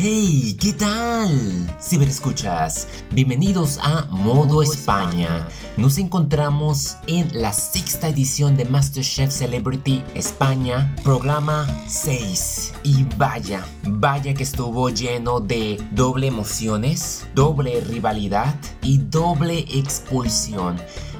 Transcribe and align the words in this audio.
Hey, 0.00 0.56
¿qué 0.60 0.74
tal? 0.74 1.76
Ciberescuchas, 1.82 2.86
bienvenidos 3.10 3.80
a 3.82 4.04
Modo 4.04 4.62
España. 4.62 5.48
Nos 5.76 5.98
encontramos 5.98 6.98
en 7.08 7.28
la 7.42 7.52
sexta 7.52 8.06
edición 8.06 8.56
de 8.56 8.64
MasterChef 8.64 9.32
Celebrity 9.32 10.04
España, 10.14 10.94
programa 11.02 11.66
6. 11.88 12.74
Y 12.84 13.06
vaya, 13.16 13.66
vaya 13.88 14.34
que 14.34 14.44
estuvo 14.44 14.88
lleno 14.88 15.40
de 15.40 15.84
doble 15.90 16.28
emociones, 16.28 17.26
doble 17.34 17.80
rivalidad 17.80 18.54
y 18.82 18.98
doble 18.98 19.64
expulsión 19.68 20.76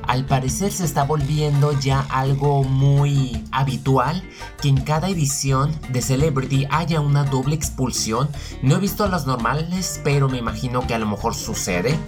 al 0.08 0.24
parecer 0.24 0.72
se 0.72 0.86
está 0.86 1.04
volviendo 1.04 1.78
ya 1.78 2.00
algo 2.08 2.64
muy 2.64 3.44
habitual 3.52 4.22
que 4.60 4.70
en 4.70 4.80
cada 4.80 5.08
edición 5.10 5.78
de 5.90 6.00
Celebrity 6.00 6.66
haya 6.70 7.00
una 7.00 7.24
doble 7.24 7.54
expulsión. 7.54 8.30
No 8.62 8.76
he 8.76 8.78
visto 8.78 9.06
las 9.06 9.26
normales, 9.26 10.00
pero 10.02 10.30
me 10.30 10.38
imagino 10.38 10.86
que 10.86 10.94
a 10.94 10.98
lo 10.98 11.06
mejor 11.06 11.34
sucede. 11.34 11.98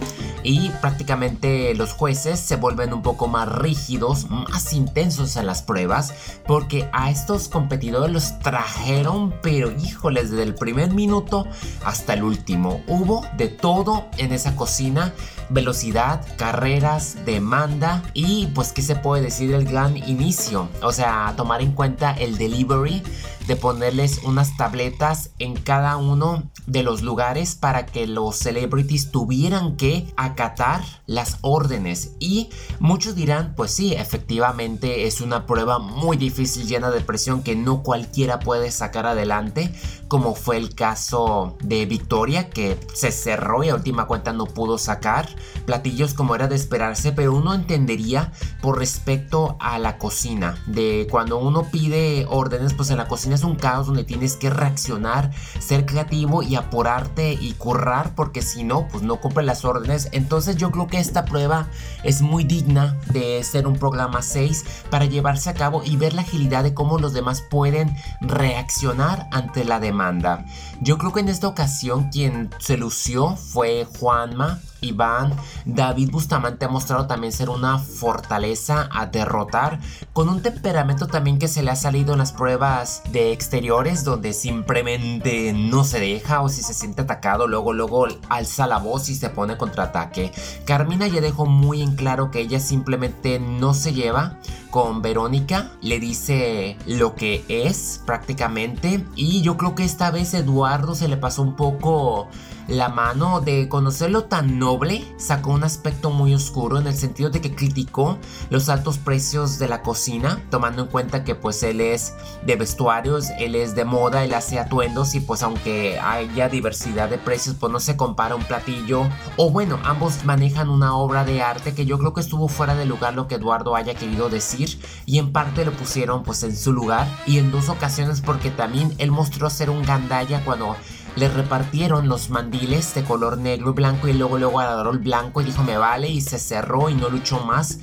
Y 0.43 0.69
prácticamente 0.81 1.75
los 1.75 1.93
jueces 1.93 2.39
se 2.39 2.55
vuelven 2.55 2.91
un 2.91 3.03
poco 3.03 3.27
más 3.27 3.47
rígidos, 3.47 4.27
más 4.31 4.73
intensos 4.73 5.35
en 5.35 5.45
las 5.45 5.61
pruebas, 5.61 6.15
porque 6.47 6.89
a 6.93 7.11
estos 7.11 7.47
competidores 7.47 8.11
los 8.11 8.39
trajeron, 8.39 9.35
pero 9.43 9.71
híjoles, 9.71 10.31
desde 10.31 10.43
el 10.43 10.55
primer 10.55 10.91
minuto 10.91 11.45
hasta 11.85 12.15
el 12.15 12.23
último. 12.23 12.81
Hubo 12.87 13.23
de 13.37 13.49
todo 13.49 14.07
en 14.17 14.33
esa 14.33 14.55
cocina 14.55 15.13
velocidad, 15.51 16.25
carreras, 16.37 17.17
demanda 17.25 17.90
y 18.13 18.47
pues 18.47 18.71
qué 18.71 18.81
se 18.81 18.95
puede 18.95 19.23
decir 19.23 19.51
del 19.51 19.65
gran 19.65 19.97
inicio. 19.97 20.69
O 20.81 20.91
sea, 20.91 21.33
tomar 21.37 21.61
en 21.61 21.71
cuenta 21.71 22.11
el 22.11 22.37
delivery 22.37 23.03
de 23.47 23.55
ponerles 23.55 24.21
unas 24.23 24.55
tabletas 24.57 25.31
en 25.39 25.55
cada 25.55 25.97
uno 25.97 26.43
de 26.67 26.83
los 26.83 27.01
lugares 27.01 27.55
para 27.55 27.85
que 27.85 28.07
los 28.07 28.37
celebrities 28.37 29.11
tuvieran 29.11 29.75
que 29.77 30.13
acatar 30.15 30.81
las 31.05 31.37
órdenes. 31.41 32.11
Y 32.19 32.49
muchos 32.79 33.15
dirán, 33.15 33.53
pues 33.55 33.71
sí, 33.71 33.93
efectivamente 33.93 35.07
es 35.07 35.21
una 35.21 35.45
prueba 35.45 35.79
muy 35.79 36.17
difícil, 36.17 36.67
llena 36.67 36.91
de 36.91 37.01
presión 37.01 37.43
que 37.43 37.55
no 37.55 37.83
cualquiera 37.83 38.39
puede 38.39 38.71
sacar 38.71 39.05
adelante, 39.05 39.73
como 40.07 40.35
fue 40.35 40.57
el 40.57 40.75
caso 40.75 41.57
de 41.61 41.85
Victoria, 41.85 42.49
que 42.49 42.77
se 42.93 43.11
cerró 43.11 43.63
y 43.63 43.69
a 43.69 43.75
última 43.75 44.07
cuenta 44.07 44.33
no 44.33 44.45
pudo 44.45 44.77
sacar 44.77 45.27
platillos 45.65 46.13
como 46.13 46.35
era 46.35 46.47
de 46.47 46.55
esperarse, 46.55 47.11
pero 47.11 47.33
uno 47.33 47.53
entendería 47.53 48.31
por 48.61 48.77
respecto 48.77 49.57
a 49.59 49.79
la 49.79 49.97
cocina, 49.97 50.61
de 50.67 51.07
cuando 51.09 51.37
uno 51.37 51.69
pide 51.71 52.25
órdenes, 52.29 52.73
pues 52.73 52.89
en 52.89 52.97
la 52.97 53.07
cocina 53.07 53.30
es 53.35 53.43
un 53.43 53.55
caos 53.55 53.87
donde 53.87 54.03
tienes 54.03 54.35
que 54.35 54.49
reaccionar, 54.49 55.31
ser 55.59 55.85
creativo 55.85 56.43
y 56.43 56.55
apurarte 56.55 57.33
y 57.33 57.53
currar, 57.53 58.15
porque 58.15 58.41
si 58.41 58.63
no, 58.63 58.87
pues 58.87 59.03
no 59.03 59.19
cumple 59.19 59.43
las 59.43 59.65
órdenes. 59.65 60.09
Entonces 60.11 60.57
yo 60.57 60.71
creo 60.71 60.87
que 60.87 60.99
esta 60.99 61.25
prueba 61.25 61.67
es 62.03 62.21
muy 62.21 62.43
digna 62.43 62.97
de 63.13 63.43
ser 63.43 63.67
un 63.67 63.77
programa 63.77 64.21
6 64.21 64.65
para 64.89 65.05
llevarse 65.05 65.49
a 65.49 65.53
cabo 65.53 65.81
y 65.83 65.97
ver 65.97 66.13
la 66.13 66.21
agilidad 66.21 66.63
de 66.63 66.73
cómo 66.73 66.99
los 66.99 67.13
demás 67.13 67.41
pueden 67.41 67.95
reaccionar 68.21 69.27
ante 69.31 69.65
la 69.65 69.79
demanda. 69.79 70.45
Yo 70.81 70.97
creo 70.97 71.13
que 71.13 71.21
en 71.21 71.29
esta 71.29 71.47
ocasión 71.47 72.09
quien 72.09 72.49
se 72.59 72.77
lució 72.77 73.35
fue 73.35 73.85
Juanma 73.99 74.59
Iván, 74.81 75.33
David 75.65 76.11
Bustamante 76.11 76.65
ha 76.65 76.69
mostrado 76.69 77.07
también 77.07 77.31
ser 77.31 77.49
una 77.49 77.79
fortaleza 77.79 78.89
a 78.91 79.05
derrotar, 79.05 79.79
con 80.13 80.27
un 80.27 80.41
temperamento 80.41 81.07
también 81.07 81.39
que 81.39 81.47
se 81.47 81.63
le 81.63 81.71
ha 81.71 81.75
salido 81.75 82.13
en 82.13 82.19
las 82.19 82.33
pruebas 82.33 83.03
de 83.11 83.31
exteriores, 83.31 84.03
donde 84.03 84.33
simplemente 84.33 85.53
no 85.53 85.83
se 85.83 85.99
deja 85.99 86.41
o 86.41 86.49
si 86.49 86.63
se 86.63 86.73
siente 86.73 87.03
atacado, 87.03 87.47
luego, 87.47 87.73
luego 87.73 88.07
alza 88.29 88.67
la 88.67 88.79
voz 88.79 89.09
y 89.09 89.15
se 89.15 89.29
pone 89.29 89.57
contraataque. 89.57 90.31
Carmina 90.65 91.07
ya 91.07 91.21
dejó 91.21 91.45
muy 91.45 91.81
en 91.81 91.95
claro 91.95 92.31
que 92.31 92.39
ella 92.39 92.59
simplemente 92.59 93.39
no 93.39 93.73
se 93.73 93.93
lleva 93.93 94.37
con 94.71 95.03
Verónica, 95.03 95.73
le 95.81 95.99
dice 95.99 96.77
lo 96.87 97.13
que 97.13 97.45
es 97.47 98.01
prácticamente, 98.05 99.05
y 99.15 99.41
yo 99.41 99.57
creo 99.57 99.75
que 99.75 99.83
esta 99.83 100.09
vez 100.09 100.33
Eduardo 100.33 100.95
se 100.95 101.07
le 101.07 101.17
pasó 101.17 101.43
un 101.43 101.55
poco 101.55 102.29
la 102.67 102.89
mano 102.89 103.41
de 103.41 103.67
conocerlo 103.67 104.25
tan 104.25 104.57
noble. 104.57 105.03
Sacó 105.17 105.51
un 105.51 105.63
aspecto 105.63 106.09
muy 106.09 106.33
oscuro 106.33 106.79
en 106.79 106.87
el 106.87 106.95
sentido 106.95 107.29
de 107.29 107.41
que 107.41 107.53
criticó 107.53 108.17
los 108.49 108.69
altos 108.69 108.97
precios 108.97 109.59
de 109.59 109.67
la 109.67 109.81
cocina, 109.81 110.41
tomando 110.49 110.83
en 110.83 110.87
cuenta 110.87 111.23
que 111.23 111.35
pues 111.35 111.63
él 111.63 111.81
es 111.81 112.13
de 112.45 112.55
vestuarios, 112.55 113.29
él 113.39 113.55
es 113.55 113.75
de 113.75 113.83
moda, 113.83 114.23
él 114.23 114.33
hace 114.33 114.57
atuendos 114.57 115.15
y 115.15 115.19
pues 115.19 115.43
aunque 115.43 115.99
haya 115.99 116.47
diversidad 116.47 117.09
de 117.09 117.17
precios 117.17 117.55
pues 117.59 117.71
no 117.71 117.79
se 117.79 117.97
compara 117.97 118.35
un 118.35 118.43
platillo. 118.43 119.03
O 119.35 119.51
bueno, 119.51 119.79
ambos 119.83 120.23
manejan 120.23 120.69
una 120.69 120.95
obra 120.95 121.25
de 121.25 121.41
arte 121.41 121.73
que 121.73 121.85
yo 121.85 121.97
creo 121.99 122.13
que 122.13 122.21
estuvo 122.21 122.47
fuera 122.47 122.75
de 122.75 122.85
lugar 122.85 123.15
lo 123.15 123.27
que 123.27 123.35
Eduardo 123.35 123.75
haya 123.75 123.95
querido 123.95 124.29
decir 124.29 124.60
y 125.05 125.19
en 125.19 125.31
parte 125.31 125.65
lo 125.65 125.71
pusieron 125.71 126.23
pues 126.23 126.43
en 126.43 126.55
su 126.55 126.73
lugar 126.73 127.07
y 127.25 127.37
en 127.37 127.51
dos 127.51 127.69
ocasiones 127.69 128.21
porque 128.21 128.49
también 128.49 128.93
él 128.97 129.11
mostró 129.11 129.49
ser 129.49 129.69
un 129.69 129.83
gandalla 129.83 130.43
cuando 130.43 130.75
le 131.15 131.27
repartieron 131.27 132.07
los 132.07 132.29
mandiles 132.29 132.93
de 132.93 133.03
color 133.03 133.37
negro 133.37 133.71
y 133.71 133.73
blanco 133.73 134.07
y 134.07 134.13
luego 134.13 134.37
luego 134.37 134.59
agarró 134.59 134.91
el 134.91 134.99
blanco 134.99 135.41
y 135.41 135.45
dijo 135.45 135.63
me 135.63 135.77
vale 135.77 136.09
y 136.09 136.21
se 136.21 136.39
cerró 136.39 136.89
y 136.89 136.95
no 136.95 137.09
luchó 137.09 137.39
más. 137.41 137.79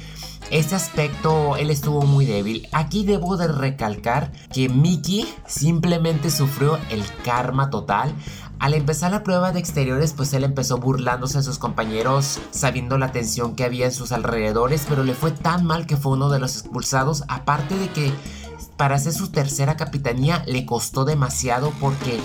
Este 0.50 0.75
aspecto 0.75 1.56
él 1.56 1.71
estuvo 1.71 2.03
muy 2.03 2.25
débil. 2.25 2.69
Aquí 2.72 3.05
debo 3.05 3.37
de 3.37 3.49
recalcar 3.49 4.33
que 4.53 4.71
Mickey 4.71 5.28
simplemente 5.47 6.31
sufrió 6.31 6.78
el 6.88 7.05
karma 7.22 7.69
total. 7.69 8.15
Al 8.61 8.75
empezar 8.75 9.13
la 9.13 9.23
prueba 9.23 9.53
de 9.53 9.61
exteriores, 9.61 10.15
pues 10.15 10.33
él 10.33 10.43
empezó 10.43 10.79
burlándose 10.79 11.39
de 11.39 11.45
sus 11.45 11.59
compañeros, 11.59 12.41
sabiendo 12.51 12.99
la 12.99 13.13
tensión 13.13 13.55
que 13.55 13.65
había 13.65 13.87
en 13.87 13.93
sus 13.93 14.11
alrededores, 14.11 14.85
pero 14.89 15.05
le 15.05 15.15
fue 15.15 15.31
tan 15.31 15.65
mal 15.65 15.87
que 15.87 15.97
fue 15.97 16.13
uno 16.13 16.29
de 16.29 16.41
los 16.41 16.57
expulsados, 16.57 17.23
aparte 17.29 17.79
de 17.79 17.89
que 17.91 18.13
para 18.77 18.97
hacer 18.97 19.13
su 19.13 19.29
tercera 19.29 19.77
capitanía 19.77 20.43
le 20.47 20.67
costó 20.67 21.05
demasiado 21.05 21.73
porque 21.81 22.19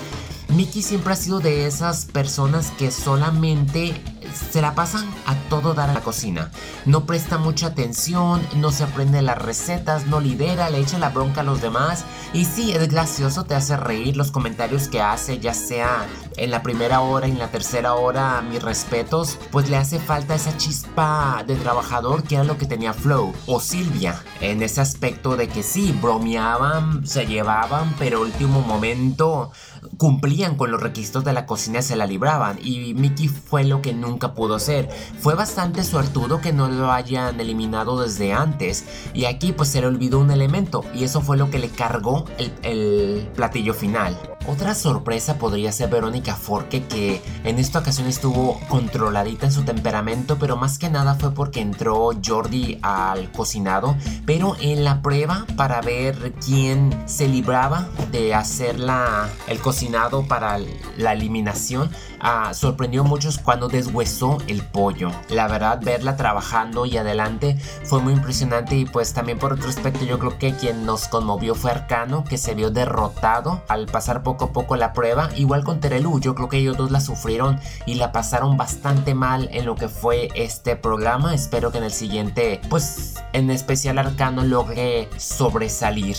Mickey 0.48 0.82
siempre 0.82 1.12
ha 1.12 1.16
sido 1.16 1.38
de 1.38 1.66
esas 1.66 2.04
personas 2.04 2.72
que 2.78 2.90
solamente 2.90 3.94
se 4.34 4.60
la 4.60 4.74
pasan 4.74 5.08
a 5.26 5.34
todo 5.48 5.74
dar 5.74 5.90
a 5.90 5.94
la 5.94 6.00
cocina. 6.00 6.50
No 6.84 7.06
presta 7.06 7.38
mucha 7.38 7.68
atención, 7.68 8.40
no 8.56 8.72
se 8.72 8.84
aprende 8.84 9.22
las 9.22 9.38
recetas, 9.38 10.06
no 10.06 10.20
lidera, 10.20 10.70
le 10.70 10.78
echa 10.78 10.98
la 10.98 11.10
bronca 11.10 11.40
a 11.40 11.44
los 11.44 11.60
demás. 11.60 12.04
Y 12.32 12.44
sí, 12.44 12.72
es 12.72 12.88
gracioso, 12.88 13.44
te 13.44 13.54
hace 13.54 13.76
reír 13.76 14.16
los 14.16 14.30
comentarios 14.30 14.88
que 14.88 15.00
hace, 15.00 15.38
ya 15.38 15.54
sea 15.54 16.06
en 16.36 16.50
la 16.50 16.62
primera 16.62 17.00
hora, 17.00 17.26
en 17.26 17.38
la 17.38 17.48
tercera 17.48 17.94
hora, 17.94 18.42
mis 18.42 18.62
respetos, 18.62 19.38
pues 19.52 19.70
le 19.70 19.76
hace 19.76 20.00
falta 20.00 20.34
esa 20.34 20.56
chispa 20.56 21.44
de 21.46 21.54
trabajador 21.56 22.24
que 22.24 22.34
era 22.34 22.44
lo 22.44 22.58
que 22.58 22.66
tenía 22.66 22.92
Flow 22.92 23.32
o 23.46 23.60
Silvia. 23.60 24.20
En 24.40 24.62
ese 24.62 24.80
aspecto 24.80 25.36
de 25.36 25.48
que 25.48 25.62
sí, 25.62 25.96
bromeaban, 26.00 27.06
se 27.06 27.26
llevaban, 27.26 27.94
pero 27.98 28.22
último 28.22 28.60
momento 28.62 29.52
cumplían 29.96 30.56
con 30.56 30.70
los 30.70 30.82
requisitos 30.82 31.24
de 31.24 31.32
la 31.32 31.46
cocina 31.46 31.82
se 31.82 31.96
la 31.96 32.06
libraban. 32.06 32.58
Y 32.62 32.94
Mickey 32.94 33.28
fue 33.28 33.64
lo 33.64 33.82
que 33.82 33.92
nunca 33.92 34.34
pudo 34.34 34.58
ser. 34.58 34.88
Fue 35.18 35.34
bastante 35.34 35.84
suertudo 35.84 36.40
que 36.40 36.52
no 36.52 36.68
lo 36.68 36.92
hayan 36.92 37.40
eliminado 37.40 38.00
desde 38.02 38.32
antes. 38.32 38.84
Y 39.14 39.24
aquí 39.26 39.52
pues 39.52 39.68
se 39.68 39.80
le 39.80 39.86
olvidó 39.86 40.20
un 40.20 40.30
elemento. 40.30 40.84
Y 40.94 41.04
eso 41.04 41.20
fue 41.20 41.36
lo 41.36 41.50
que 41.50 41.58
le 41.58 41.68
cargó 41.68 42.24
el 42.62 43.28
platillo 43.34 43.74
final. 43.74 44.33
Otra 44.46 44.74
sorpresa 44.74 45.38
podría 45.38 45.72
ser 45.72 45.88
Verónica 45.88 46.36
Forque 46.36 46.84
que 46.84 47.22
en 47.44 47.58
esta 47.58 47.78
ocasión 47.78 48.08
estuvo 48.08 48.60
controladita 48.68 49.46
en 49.46 49.52
su 49.52 49.64
temperamento, 49.64 50.36
pero 50.38 50.56
más 50.56 50.78
que 50.78 50.90
nada 50.90 51.14
fue 51.14 51.32
porque 51.32 51.60
entró 51.60 52.10
Jordi 52.22 52.78
al 52.82 53.32
cocinado, 53.32 53.96
pero 54.26 54.54
en 54.60 54.84
la 54.84 55.00
prueba 55.00 55.46
para 55.56 55.80
ver 55.80 56.34
quién 56.44 56.94
se 57.06 57.26
libraba 57.26 57.88
de 58.12 58.34
hacer 58.34 58.78
la, 58.78 59.30
el 59.48 59.60
cocinado 59.60 60.28
para 60.28 60.58
la 60.98 61.14
eliminación, 61.14 61.90
ah, 62.20 62.52
sorprendió 62.52 63.00
a 63.00 63.04
muchos 63.04 63.38
cuando 63.38 63.68
deshuesó 63.68 64.38
el 64.46 64.62
pollo. 64.62 65.10
La 65.30 65.48
verdad, 65.48 65.80
verla 65.82 66.16
trabajando 66.16 66.84
y 66.84 66.98
adelante 66.98 67.56
fue 67.84 68.02
muy 68.02 68.12
impresionante 68.12 68.76
y 68.76 68.84
pues 68.84 69.14
también 69.14 69.38
por 69.38 69.54
otro 69.54 69.70
aspecto 69.70 70.04
yo 70.04 70.18
creo 70.18 70.38
que 70.38 70.54
quien 70.54 70.84
nos 70.84 71.08
conmovió 71.08 71.54
fue 71.54 71.70
Arcano, 71.70 72.24
que 72.24 72.36
se 72.36 72.54
vio 72.54 72.70
derrotado 72.70 73.62
al 73.68 73.86
pasar 73.86 74.22
por 74.22 74.33
poco 74.34 74.46
a 74.46 74.52
poco 74.52 74.76
la 74.76 74.92
prueba. 74.92 75.30
Igual 75.36 75.62
con 75.62 75.78
Terelu, 75.78 76.18
yo 76.18 76.34
creo 76.34 76.48
que 76.48 76.58
ellos 76.58 76.76
dos 76.76 76.90
la 76.90 77.00
sufrieron 77.00 77.60
y 77.86 77.94
la 77.94 78.10
pasaron 78.10 78.56
bastante 78.56 79.14
mal 79.14 79.48
en 79.52 79.64
lo 79.64 79.76
que 79.76 79.88
fue 79.88 80.28
este 80.34 80.74
programa. 80.74 81.34
Espero 81.34 81.70
que 81.70 81.78
en 81.78 81.84
el 81.84 81.92
siguiente, 81.92 82.60
pues 82.68 83.14
en 83.32 83.50
especial 83.50 83.98
Arcano 83.98 84.42
logre 84.42 85.08
sobresalir. 85.18 86.16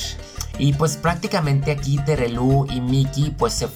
Y 0.58 0.74
pues 0.74 0.96
prácticamente 0.96 1.72
aquí 1.72 1.98
Terelu 1.98 2.66
y 2.70 2.80
Miki 2.80 3.32
pues 3.32 3.54
se 3.54 3.68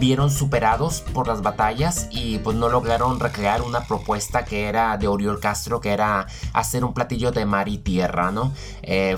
vieron 0.00 0.30
superados 0.30 1.02
por 1.12 1.28
las 1.28 1.40
batallas 1.40 2.08
y 2.10 2.38
pues 2.38 2.56
no 2.56 2.68
lograron 2.68 3.20
recrear 3.20 3.62
una 3.62 3.86
propuesta 3.86 4.44
que 4.44 4.66
era 4.66 4.96
de 4.98 5.06
Oriol 5.06 5.38
Castro, 5.38 5.80
que 5.80 5.92
era 5.92 6.26
hacer 6.52 6.84
un 6.84 6.92
platillo 6.92 7.30
de 7.30 7.46
mar 7.46 7.68
y 7.68 7.78
tierra, 7.78 8.32
¿no? 8.32 8.52
Eh, 8.82 9.16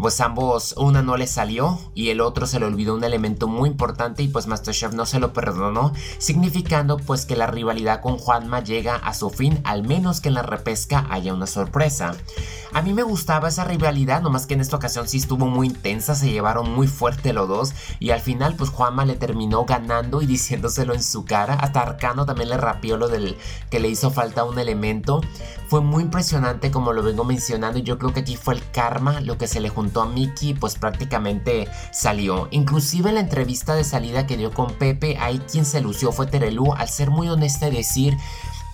pues 0.00 0.20
ambos, 0.20 0.74
una 0.76 1.02
no 1.02 1.16
le 1.16 1.26
salió 1.26 1.78
y 1.94 2.10
el 2.10 2.20
otro 2.20 2.46
se 2.46 2.58
le 2.58 2.66
olvidó 2.66 2.94
un 2.94 3.04
elemento 3.04 3.48
muy 3.48 3.68
importante 3.68 4.22
y 4.22 4.28
pues 4.28 4.46
Masterchef 4.46 4.92
no 4.92 5.06
se 5.06 5.20
lo 5.20 5.32
perdonó, 5.32 5.92
significando 6.18 6.96
pues 6.96 7.26
que 7.26 7.36
la 7.36 7.46
rivalidad 7.46 8.00
con 8.00 8.18
Juanma 8.18 8.62
llega 8.62 8.96
a 8.96 9.14
su 9.14 9.30
fin, 9.30 9.60
al 9.64 9.86
menos 9.86 10.20
que 10.20 10.28
en 10.28 10.34
la 10.34 10.42
repesca 10.42 11.06
haya 11.10 11.34
una 11.34 11.46
sorpresa. 11.46 12.14
A 12.72 12.82
mí 12.82 12.92
me 12.92 13.02
gustaba 13.02 13.48
esa 13.48 13.64
rivalidad, 13.64 14.20
nomás 14.20 14.46
que 14.46 14.54
en 14.54 14.60
esta 14.60 14.76
ocasión 14.76 15.08
sí 15.08 15.18
estuvo 15.18 15.46
muy 15.46 15.68
intensa, 15.68 16.14
se 16.14 16.30
llevaron 16.30 16.70
muy 16.70 16.86
fuerte 16.86 17.32
los 17.32 17.48
dos 17.48 17.72
y 17.98 18.10
al 18.10 18.20
final 18.20 18.56
pues 18.56 18.70
Juanma 18.70 19.04
le 19.04 19.16
terminó 19.16 19.64
ganando 19.64 20.20
y 20.22 20.26
diciéndoselo 20.38 20.94
en 20.94 21.02
su 21.02 21.24
cara, 21.24 21.54
hasta 21.54 21.80
Arcano 21.80 22.26
también 22.26 22.50
le 22.50 22.56
rapió 22.56 22.96
lo 22.96 23.08
del 23.08 23.36
que 23.70 23.80
le 23.80 23.88
hizo 23.88 24.10
falta 24.10 24.44
un 24.44 24.58
elemento. 24.58 25.20
Fue 25.68 25.80
muy 25.80 26.02
impresionante 26.02 26.70
como 26.70 26.92
lo 26.92 27.02
vengo 27.02 27.24
mencionando 27.24 27.78
y 27.78 27.82
yo 27.82 27.98
creo 27.98 28.12
que 28.12 28.20
aquí 28.20 28.36
fue 28.36 28.54
el 28.54 28.70
karma 28.70 29.20
lo 29.20 29.36
que 29.36 29.46
se 29.46 29.60
le 29.60 29.68
juntó 29.78 30.02
a 30.02 30.06
Mickey 30.06 30.54
pues 30.54 30.74
prácticamente 30.74 31.68
salió. 31.92 32.48
Inclusive 32.50 33.10
en 33.10 33.14
la 33.14 33.20
entrevista 33.20 33.76
de 33.76 33.84
salida 33.84 34.26
que 34.26 34.36
dio 34.36 34.52
con 34.52 34.74
Pepe, 34.74 35.16
ahí 35.20 35.38
quien 35.50 35.64
se 35.64 35.80
lució 35.80 36.10
fue 36.10 36.26
Terelu 36.26 36.72
al 36.74 36.88
ser 36.88 37.10
muy 37.10 37.28
honesta 37.28 37.68
y 37.68 37.76
decir 37.76 38.16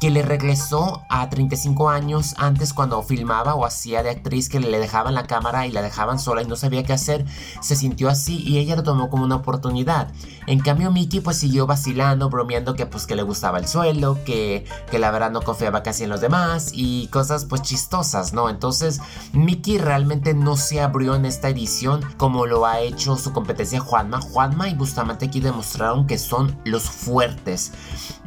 que 0.04 0.10
le 0.10 0.20
regresó 0.20 1.02
a 1.08 1.30
35 1.30 1.88
años 1.88 2.34
antes 2.36 2.74
cuando 2.74 3.02
filmaba 3.02 3.54
o 3.54 3.64
hacía 3.64 4.02
de 4.02 4.10
actriz 4.10 4.50
que 4.50 4.60
le 4.60 4.78
dejaban 4.78 5.14
la 5.14 5.26
cámara 5.26 5.66
y 5.66 5.72
la 5.72 5.80
dejaban 5.80 6.18
sola 6.18 6.42
y 6.42 6.46
no 6.46 6.56
sabía 6.56 6.82
qué 6.82 6.92
hacer, 6.92 7.24
se 7.62 7.74
sintió 7.74 8.10
así 8.10 8.42
y 8.46 8.58
ella 8.58 8.76
lo 8.76 8.82
tomó 8.82 9.08
como 9.08 9.24
una 9.24 9.36
oportunidad. 9.36 10.12
En 10.46 10.60
cambio 10.60 10.90
Mickey 10.90 11.20
pues 11.20 11.38
siguió 11.38 11.66
vacilando, 11.66 12.28
bromeando 12.28 12.74
que 12.74 12.84
pues 12.84 13.06
que 13.06 13.14
le 13.14 13.22
gustaba 13.22 13.56
el 13.56 13.66
suelo, 13.66 14.18
que, 14.26 14.66
que 14.90 14.98
la 14.98 15.10
verdad 15.10 15.30
no 15.30 15.40
confiaba 15.40 15.82
casi 15.82 16.04
en 16.04 16.10
los 16.10 16.20
demás 16.20 16.72
y 16.74 17.06
cosas 17.06 17.46
pues 17.46 17.62
chistosas, 17.62 18.34
¿no? 18.34 18.50
Entonces 18.50 19.00
Mickey 19.32 19.78
realmente 19.78 20.34
no 20.34 20.58
se 20.58 20.82
abrió 20.82 21.14
en 21.14 21.24
esta 21.24 21.48
edición 21.48 22.02
como 22.18 22.44
lo 22.44 22.66
ha 22.66 22.80
hecho 22.80 23.16
su 23.16 23.32
competencia 23.32 23.80
Juanma. 23.80 24.20
Juanma 24.20 24.68
y 24.68 24.74
Bustamante 24.74 25.24
aquí 25.24 25.40
demostraron 25.40 26.06
que 26.06 26.18
son 26.18 26.60
los 26.66 26.82
fuertes. 26.90 27.72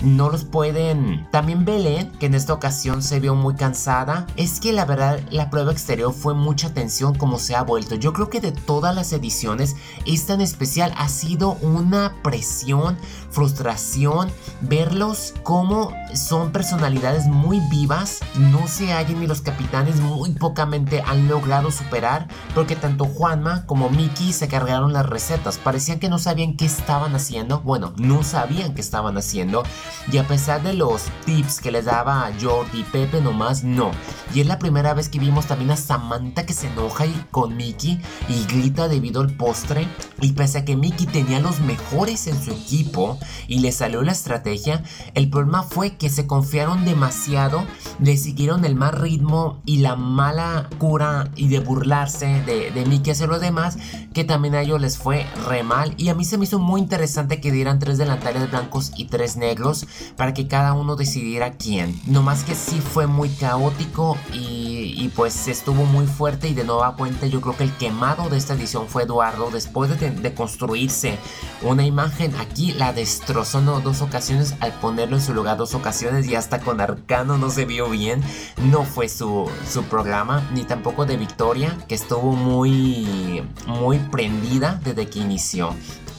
No 0.01 0.31
los 0.31 0.43
pueden... 0.43 1.27
También 1.31 1.66
Belén, 1.67 2.09
que 2.13 2.27
en 2.27 2.33
esta 2.33 2.53
ocasión 2.53 3.03
se 3.03 3.19
vio 3.19 3.35
muy 3.35 3.53
cansada, 3.55 4.25
es 4.37 4.61
que 4.61 4.71
la 4.71 4.85
verdad 4.85 5.19
la 5.31 5.49
prueba 5.49 5.73
exterior 5.73 6.13
fue 6.13 6.33
mucha 6.33 6.73
tensión 6.73 7.13
como 7.13 7.39
se 7.39 7.57
ha 7.57 7.61
vuelto. 7.61 7.95
Yo 7.95 8.13
creo 8.13 8.29
que 8.29 8.39
de 8.39 8.53
todas 8.53 8.95
las 8.95 9.11
ediciones, 9.11 9.75
esta 10.05 10.33
en 10.33 10.39
especial 10.39 10.93
ha 10.95 11.09
sido 11.09 11.57
una 11.61 12.15
presión, 12.23 12.97
frustración, 13.31 14.31
verlos 14.61 15.33
como 15.43 15.91
son 16.13 16.53
personalidades 16.53 17.25
muy 17.25 17.59
vivas, 17.69 18.19
no 18.35 18.65
se 18.69 18.93
hallan 18.93 19.19
ni 19.19 19.27
los 19.27 19.41
capitanes 19.41 19.99
muy 19.99 20.31
pocamente 20.31 21.03
han 21.05 21.27
logrado 21.27 21.69
superar, 21.69 22.29
porque 22.55 22.77
tanto 22.77 23.03
Juanma 23.03 23.65
como 23.65 23.89
Mickey 23.89 24.31
se 24.31 24.47
cargaron 24.47 24.93
las 24.93 25.05
recetas, 25.05 25.57
parecían 25.57 25.99
que 25.99 26.07
no 26.07 26.17
sabían 26.17 26.55
qué 26.55 26.65
estaban 26.65 27.13
haciendo, 27.13 27.59
bueno, 27.59 27.91
no 27.97 28.23
sabían 28.23 28.73
qué 28.73 28.79
estaban 28.79 29.17
haciendo, 29.17 29.63
y 30.09 30.17
a 30.17 30.27
pesar 30.27 30.63
de 30.63 30.73
los 30.73 31.03
tips 31.25 31.56
que 31.59 31.71
les 31.71 31.85
daba 31.85 32.25
a 32.25 32.33
Jordi 32.39 32.81
y 32.81 32.83
Pepe 32.83 33.21
nomás 33.21 33.63
no. 33.63 33.91
Y 34.33 34.41
es 34.41 34.47
la 34.47 34.59
primera 34.59 34.93
vez 34.93 35.09
que 35.09 35.19
vimos 35.19 35.45
también 35.47 35.71
a 35.71 35.77
Samantha 35.77 36.45
que 36.45 36.53
se 36.53 36.67
enoja 36.67 37.05
con 37.31 37.55
Mickey 37.55 38.01
y 38.27 38.45
grita 38.45 38.87
debido 38.87 39.21
al 39.21 39.31
postre. 39.31 39.87
Y 40.21 40.33
pese 40.33 40.59
a 40.59 40.65
que 40.65 40.75
Mickey 40.75 41.07
tenía 41.07 41.39
los 41.39 41.59
mejores 41.59 42.27
en 42.27 42.41
su 42.41 42.51
equipo 42.51 43.19
y 43.47 43.59
le 43.59 43.71
salió 43.71 44.01
la 44.01 44.11
estrategia, 44.11 44.83
el 45.13 45.29
problema 45.29 45.63
fue 45.63 45.97
que 45.97 46.09
se 46.09 46.27
confiaron 46.27 46.85
demasiado, 46.85 47.63
le 47.99 48.17
siguieron 48.17 48.65
el 48.65 48.75
mal 48.75 48.93
ritmo 48.93 49.61
y 49.65 49.77
la 49.77 49.95
mala 49.95 50.69
cura 50.77 51.31
y 51.35 51.47
de 51.47 51.59
burlarse 51.59 52.41
de, 52.45 52.71
de 52.71 52.85
Mickey 52.85 53.11
hacia 53.11 53.27
los 53.27 53.41
demás, 53.41 53.77
que 54.13 54.23
también 54.23 54.55
a 54.55 54.61
ellos 54.61 54.81
les 54.81 54.97
fue 54.97 55.25
re 55.47 55.63
mal. 55.63 55.93
Y 55.97 56.09
a 56.09 56.15
mí 56.15 56.25
se 56.25 56.37
me 56.37 56.45
hizo 56.45 56.59
muy 56.59 56.81
interesante 56.81 57.39
que 57.39 57.51
dieran 57.51 57.79
tres 57.79 57.97
delantales 57.97 58.49
blancos 58.49 58.91
y 58.95 59.05
tres 59.05 59.37
negros 59.37 59.85
para 60.15 60.33
que 60.33 60.47
cada 60.47 60.73
uno 60.73 60.95
decidiera 60.95 61.36
quién. 61.57 61.99
No 62.05 62.21
más 62.21 62.43
que 62.43 62.55
sí 62.55 62.81
fue 62.81 63.07
muy 63.07 63.29
caótico 63.29 64.17
y, 64.33 65.09
pues 65.15 65.47
estuvo 65.47 65.85
muy 65.85 66.05
fuerte 66.05 66.49
y 66.49 66.53
de 66.53 66.63
nueva 66.63 66.95
cuenta 66.95 67.25
yo 67.27 67.39
creo 67.41 67.55
que 67.55 67.63
el 67.63 67.71
quemado 67.71 68.29
de 68.29 68.37
esta 68.37 68.53
edición 68.53 68.87
fue 68.87 69.03
Eduardo 69.03 69.49
después 69.51 69.89
de, 69.99 70.33
construirse 70.33 71.17
una 71.61 71.85
imagen 71.85 72.35
aquí 72.35 72.73
la 72.73 72.93
destrozó 72.93 73.61
dos 73.61 74.01
ocasiones 74.01 74.55
al 74.59 74.73
ponerlo 74.73 75.15
en 75.15 75.21
su 75.21 75.33
lugar 75.33 75.57
dos 75.57 75.73
ocasiones 75.73 76.27
y 76.27 76.35
hasta 76.35 76.59
con 76.59 76.81
Arcano 76.81 77.37
no 77.37 77.49
se 77.49 77.65
vio 77.65 77.89
bien. 77.89 78.21
No 78.57 78.83
fue 78.83 79.07
su, 79.09 79.49
su 79.67 79.83
programa 79.83 80.47
ni 80.53 80.63
tampoco 80.65 81.05
de 81.05 81.17
Victoria 81.17 81.77
que 81.87 81.95
estuvo 81.95 82.33
muy 82.33 83.43
muy 83.65 83.99
prendida 83.99 84.79
desde 84.83 85.07
que 85.07 85.19
inició. 85.19 85.73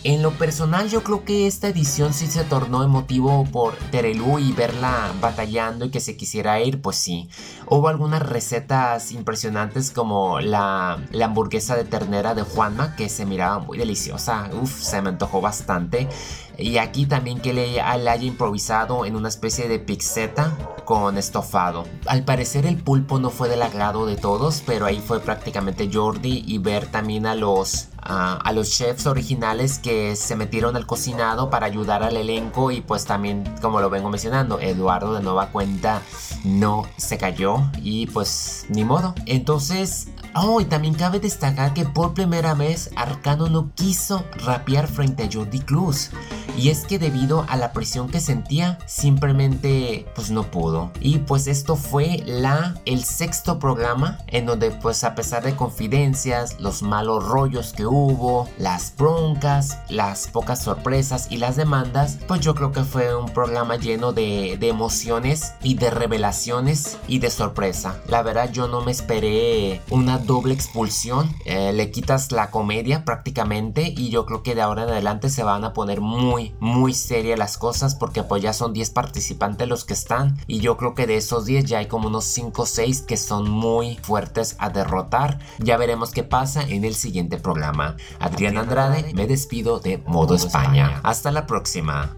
En 0.08 0.22
lo 0.22 0.30
personal 0.30 0.88
yo 0.88 1.02
creo 1.02 1.26
que 1.26 1.46
esta 1.46 1.68
edición 1.68 2.14
sí 2.14 2.28
se 2.28 2.42
tornó 2.42 2.82
emotivo 2.82 3.44
por 3.44 3.74
Terelu 3.90 4.38
y 4.38 4.52
verla 4.52 5.12
batallando 5.20 5.84
y 5.84 5.90
que 5.90 6.00
se 6.00 6.16
quisiera 6.16 6.58
ir, 6.62 6.80
pues 6.80 6.96
sí. 6.96 7.28
Hubo 7.66 7.88
algunas 7.88 8.22
recetas 8.22 9.12
impresionantes 9.12 9.90
como 9.90 10.40
la, 10.40 10.98
hamburguesa 11.22 11.76
de 11.76 11.84
ternera 11.84 12.34
de 12.34 12.40
Juanma 12.40 12.96
que 12.96 13.10
se 13.10 13.26
miraba 13.26 13.58
muy 13.58 13.76
deliciosa, 13.76 14.48
uff, 14.58 14.80
se 14.80 15.02
me 15.02 15.10
antojó 15.10 15.42
bastante. 15.42 16.08
Y 16.56 16.78
aquí 16.78 17.04
también 17.04 17.40
que 17.40 17.52
le, 17.52 17.82
haya 17.82 18.16
improvisado 18.16 19.04
en 19.04 19.14
una 19.14 19.28
especie 19.28 19.68
de 19.68 19.78
pixeta 19.78 20.56
con 20.86 21.18
estofado. 21.18 21.84
Al 22.06 22.24
parecer 22.24 22.64
el 22.64 22.78
pulpo 22.78 23.18
no 23.18 23.28
fue 23.28 23.50
del 23.50 23.60
agrado 23.60 24.06
de 24.06 24.16
todos, 24.16 24.62
pero 24.64 24.86
ahí 24.86 25.02
fue 25.06 25.20
prácticamente 25.20 25.90
Jordi 25.92 26.44
y 26.46 26.56
ver 26.56 26.86
también 26.86 27.26
a 27.26 27.34
los 27.34 27.88
a, 28.08 28.52
los 28.52 28.70
chefs 28.70 29.06
originales 29.06 29.78
que 29.78 30.16
se 30.16 30.34
metieron 30.34 30.74
al 30.76 30.86
cocinado 30.86 31.50
para 31.50 31.66
ayudar 31.66 32.02
al 32.02 32.16
elenco 32.16 32.70
y 32.70 32.80
pues 32.80 33.04
también 33.04 33.44
como 33.60 33.80
lo 33.80 33.90
vengo 33.90 34.08
mencionando 34.08 34.58
Eduardo 34.58 35.14
de 35.14 35.22
nueva 35.22 35.50
cuenta 35.50 36.02
no 36.44 36.86
se 36.96 37.18
cayó 37.18 37.62
y 37.82 38.06
pues 38.06 38.66
ni 38.70 38.84
modo 38.84 39.14
entonces 39.26 40.08
Oh, 40.34 40.60
y 40.60 40.66
también 40.66 40.94
cabe 40.94 41.20
destacar 41.20 41.74
que 41.74 41.84
por 41.84 42.14
primera 42.14 42.54
vez 42.54 42.90
Arcano 42.96 43.48
no 43.48 43.72
quiso 43.74 44.24
rapear 44.44 44.86
frente 44.86 45.24
a 45.24 45.28
Jordi 45.32 45.60
Cruz. 45.60 46.10
Y 46.58 46.70
es 46.70 46.84
que 46.86 46.98
debido 46.98 47.46
a 47.48 47.56
la 47.56 47.72
presión 47.72 48.08
que 48.08 48.18
sentía, 48.18 48.78
simplemente 48.84 50.06
pues 50.16 50.32
no 50.32 50.42
pudo. 50.42 50.90
Y 51.00 51.18
pues 51.18 51.46
esto 51.46 51.76
fue 51.76 52.20
la 52.26 52.74
el 52.84 53.04
sexto 53.04 53.60
programa 53.60 54.18
en 54.26 54.44
donde 54.44 54.72
pues 54.72 55.04
a 55.04 55.14
pesar 55.14 55.44
de 55.44 55.54
confidencias, 55.54 56.58
los 56.58 56.82
malos 56.82 57.24
rollos 57.24 57.72
que 57.72 57.86
hubo, 57.86 58.48
las 58.58 58.92
broncas, 58.96 59.78
las 59.88 60.26
pocas 60.26 60.60
sorpresas 60.60 61.28
y 61.30 61.36
las 61.36 61.54
demandas, 61.54 62.18
pues 62.26 62.40
yo 62.40 62.56
creo 62.56 62.72
que 62.72 62.82
fue 62.82 63.14
un 63.14 63.30
programa 63.30 63.76
lleno 63.76 64.12
de, 64.12 64.56
de 64.58 64.68
emociones 64.68 65.52
y 65.62 65.74
de 65.74 65.90
revelaciones 65.90 66.98
y 67.06 67.20
de 67.20 67.30
sorpresa. 67.30 68.00
La 68.08 68.22
verdad 68.22 68.50
yo 68.50 68.66
no 68.66 68.80
me 68.80 68.90
esperé 68.90 69.80
una 69.90 70.18
doble 70.18 70.54
expulsión, 70.54 71.32
eh, 71.44 71.72
le 71.72 71.92
quitas 71.92 72.32
la 72.32 72.50
comedia 72.50 73.04
prácticamente 73.04 73.94
y 73.96 74.08
yo 74.10 74.26
creo 74.26 74.42
que 74.42 74.56
de 74.56 74.62
ahora 74.62 74.82
en 74.82 74.88
adelante 74.88 75.30
se 75.30 75.44
van 75.44 75.62
a 75.62 75.72
poner 75.72 76.00
muy, 76.00 76.47
muy 76.60 76.94
serias 76.94 77.38
las 77.38 77.58
cosas 77.58 77.94
porque 77.94 78.22
pues 78.22 78.42
ya 78.42 78.52
son 78.52 78.72
10 78.72 78.90
participantes 78.90 79.68
los 79.68 79.84
que 79.84 79.94
están 79.94 80.38
y 80.46 80.60
yo 80.60 80.76
creo 80.76 80.94
que 80.94 81.06
de 81.06 81.16
esos 81.16 81.46
10 81.46 81.64
ya 81.64 81.78
hay 81.78 81.86
como 81.86 82.08
unos 82.08 82.24
5 82.24 82.62
o 82.62 82.66
6 82.66 83.02
que 83.02 83.16
son 83.16 83.50
muy 83.50 83.96
fuertes 83.96 84.56
a 84.58 84.70
derrotar. 84.70 85.38
Ya 85.58 85.76
veremos 85.76 86.10
qué 86.10 86.24
pasa 86.24 86.62
en 86.62 86.84
el 86.84 86.94
siguiente 86.94 87.38
programa. 87.38 87.96
Adrián 88.18 88.58
Andrade, 88.58 89.12
me 89.14 89.26
despido 89.26 89.80
de 89.80 89.98
Modo 90.06 90.34
España. 90.34 91.00
Hasta 91.02 91.30
la 91.30 91.46
próxima. 91.46 92.17